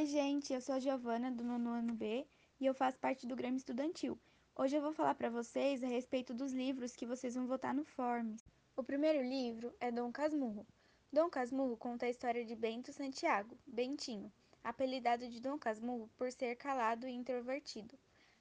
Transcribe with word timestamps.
Oi, 0.00 0.06
gente, 0.06 0.54
eu 0.54 0.62
sou 0.62 0.76
a 0.76 0.78
Giovana, 0.78 1.30
do 1.30 1.44
nono 1.44 1.68
ano 1.68 1.92
B, 1.92 2.26
e 2.58 2.64
eu 2.64 2.72
faço 2.72 2.98
parte 2.98 3.26
do 3.26 3.36
Grêmio 3.36 3.58
Estudantil. 3.58 4.18
Hoje 4.56 4.74
eu 4.74 4.80
vou 4.80 4.94
falar 4.94 5.14
para 5.14 5.28
vocês 5.28 5.84
a 5.84 5.86
respeito 5.86 6.32
dos 6.32 6.54
livros 6.54 6.96
que 6.96 7.04
vocês 7.04 7.34
vão 7.34 7.46
votar 7.46 7.74
no 7.74 7.84
Forms. 7.84 8.42
O 8.74 8.82
primeiro 8.82 9.22
livro 9.22 9.76
é 9.78 9.92
Dom 9.92 10.10
Casmurro. 10.10 10.66
Dom 11.12 11.28
Casmurro 11.28 11.76
conta 11.76 12.06
a 12.06 12.08
história 12.08 12.46
de 12.46 12.56
Bento 12.56 12.94
Santiago, 12.94 13.58
Bentinho, 13.66 14.32
apelidado 14.64 15.28
de 15.28 15.38
Dom 15.38 15.58
Casmurro 15.58 16.08
por 16.16 16.32
ser 16.32 16.56
calado 16.56 17.06
e 17.06 17.12
introvertido. 17.12 17.98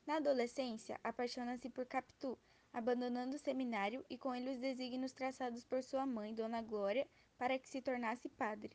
Na 0.07 0.16
adolescência, 0.16 0.98
apaixona-se 1.04 1.70
por 1.70 1.86
Capitu, 1.86 2.39
abandonando 2.71 3.36
o 3.36 3.39
seminário 3.39 4.05
e 4.10 4.18
com 4.18 4.34
ele 4.34 4.52
os 4.52 4.60
desígnios 4.60 5.12
traçados 5.12 5.66
por 5.66 5.84
sua 5.84 6.05
mãe, 6.05 6.34
Dona 6.34 6.62
Glória, 6.62 7.05
para 7.38 7.60
que 7.60 7.68
se 7.68 7.82
tornasse 7.82 8.30
padre. 8.30 8.71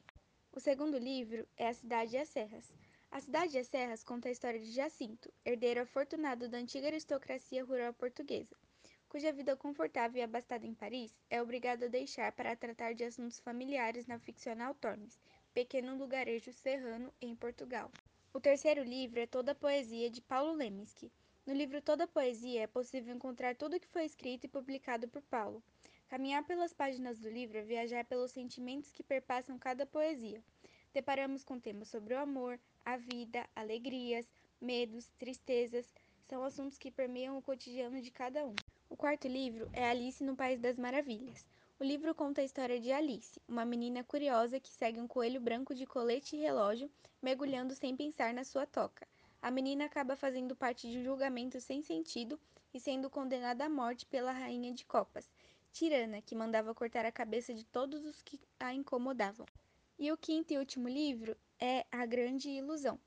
O 0.56 0.60
segundo 0.60 0.96
livro 0.96 1.44
é 1.56 1.66
A 1.66 1.74
Cidade 1.74 2.14
e 2.14 2.18
as 2.18 2.28
Serras. 2.28 2.72
A 3.10 3.18
Cidade 3.20 3.56
e 3.56 3.58
as 3.58 3.66
Serras 3.66 4.04
conta 4.04 4.28
a 4.28 4.30
história 4.30 4.60
de 4.60 4.70
Jacinto, 4.70 5.28
herdeiro 5.44 5.80
afortunado 5.80 6.48
da 6.48 6.58
antiga 6.58 6.86
aristocracia 6.86 7.64
rural 7.64 7.92
portuguesa, 7.92 8.54
cuja 9.08 9.32
vida 9.32 9.56
confortável 9.56 10.20
e 10.20 10.22
abastada 10.22 10.64
em 10.64 10.72
Paris 10.72 11.12
é 11.28 11.42
obrigado 11.42 11.82
a 11.82 11.88
deixar 11.88 12.30
para 12.30 12.54
tratar 12.54 12.94
de 12.94 13.02
assuntos 13.02 13.40
familiares 13.40 14.06
na 14.06 14.16
ficcional 14.20 14.76
Tormes, 14.76 15.20
pequeno 15.52 15.96
lugarejo 15.96 16.52
serrano 16.52 17.12
em 17.20 17.34
Portugal. 17.34 17.90
O 18.32 18.38
terceiro 18.38 18.84
livro 18.84 19.18
é 19.18 19.26
Toda 19.26 19.50
a 19.50 19.56
Poesia, 19.56 20.08
de 20.08 20.22
Paulo 20.22 20.52
Leminski. 20.52 21.10
No 21.44 21.52
livro 21.52 21.82
Toda 21.82 22.04
a 22.04 22.08
Poesia 22.08 22.62
é 22.62 22.66
possível 22.68 23.12
encontrar 23.12 23.56
tudo 23.56 23.74
o 23.74 23.80
que 23.80 23.88
foi 23.88 24.04
escrito 24.04 24.44
e 24.44 24.48
publicado 24.48 25.08
por 25.08 25.22
Paulo. 25.22 25.60
Caminhar 26.08 26.44
pelas 26.44 26.72
páginas 26.72 27.18
do 27.18 27.28
livro 27.28 27.58
é 27.58 27.62
viajar 27.62 28.04
pelos 28.04 28.30
sentimentos 28.30 28.92
que 28.92 29.02
perpassam 29.02 29.58
cada 29.58 29.86
poesia. 29.86 30.42
Deparamos 30.92 31.42
com 31.42 31.58
temas 31.58 31.88
sobre 31.88 32.14
o 32.14 32.18
amor, 32.18 32.60
a 32.84 32.96
vida, 32.96 33.48
alegrias, 33.56 34.26
medos, 34.60 35.08
tristezas, 35.18 35.92
são 36.28 36.42
assuntos 36.44 36.78
que 36.78 36.90
permeiam 36.90 37.36
o 37.36 37.42
cotidiano 37.42 38.00
de 38.00 38.10
cada 38.10 38.46
um. 38.46 38.54
O 38.88 38.96
quarto 38.96 39.26
livro 39.26 39.68
é 39.72 39.88
Alice 39.88 40.22
no 40.22 40.36
País 40.36 40.60
das 40.60 40.78
Maravilhas. 40.78 41.44
O 41.80 41.84
livro 41.84 42.14
conta 42.14 42.40
a 42.40 42.44
história 42.44 42.80
de 42.80 42.92
Alice, 42.92 43.40
uma 43.48 43.64
menina 43.64 44.04
curiosa 44.04 44.60
que 44.60 44.70
segue 44.70 45.00
um 45.00 45.08
coelho 45.08 45.40
branco 45.40 45.74
de 45.74 45.84
colete 45.84 46.36
e 46.36 46.40
relógio, 46.40 46.90
mergulhando 47.20 47.74
sem 47.74 47.96
pensar 47.96 48.32
na 48.32 48.44
sua 48.44 48.64
toca. 48.66 49.06
A 49.42 49.50
menina 49.50 49.84
acaba 49.84 50.16
fazendo 50.16 50.54
parte 50.54 50.88
de 50.88 50.98
um 50.98 51.04
julgamento 51.04 51.60
sem 51.60 51.82
sentido 51.82 52.38
e 52.72 52.78
sendo 52.78 53.10
condenada 53.10 53.64
à 53.64 53.68
morte 53.68 54.06
pela 54.06 54.32
rainha 54.32 54.72
de 54.72 54.84
copas, 54.86 55.28
tirana 55.74 56.22
que 56.22 56.36
mandava 56.36 56.72
cortar 56.72 57.04
a 57.04 57.10
cabeça 57.10 57.52
de 57.52 57.64
todos 57.64 58.04
os 58.06 58.22
que 58.22 58.40
a 58.60 58.72
incomodavam. 58.72 59.44
E 59.98 60.10
o 60.12 60.16
quinto 60.16 60.54
e 60.54 60.58
último 60.58 60.88
livro 60.88 61.36
é 61.60 61.84
A 61.90 62.06
Grande 62.06 62.48
Ilusão. 62.48 62.98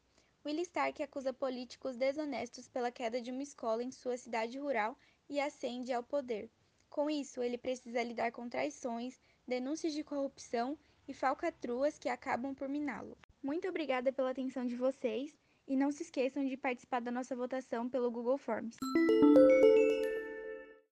Willie 0.46 0.64
Stark 0.64 1.02
acusa 1.02 1.34
políticos 1.34 1.96
desonestos 1.96 2.68
pela 2.68 2.92
queda 2.92 3.22
de 3.22 3.32
uma 3.32 3.42
escola 3.42 3.84
em 3.84 3.92
sua 3.92 4.18
cidade 4.18 4.60
rural 4.60 4.98
e 5.30 5.40
ascende 5.40 5.94
ao 5.94 6.04
poder. 6.04 6.50
Com 6.90 7.10
isso, 7.10 7.42
ele 7.42 7.58
precisa 7.58 8.04
lidar 8.04 8.32
com 8.32 8.50
traições, 8.50 9.20
denúncias 9.48 9.94
de 9.94 10.04
corrupção 10.04 10.78
e 11.08 11.14
falcatruas 11.14 11.98
que 11.98 12.10
acabam 12.10 12.54
por 12.54 12.68
miná-lo. 12.68 13.18
Muito 13.42 13.68
obrigada 13.68 14.12
pela 14.12 14.32
atenção 14.32 14.66
de 14.66 14.76
vocês 14.76 15.38
e 15.66 15.76
não 15.76 15.92
se 15.92 16.04
esqueçam 16.04 16.46
de 16.46 16.58
participar 16.58 17.00
da 17.00 17.12
nossa 17.12 17.36
votação 17.36 17.90
pelo 17.90 18.12
Google 18.12 18.38
Forms. 18.38 18.76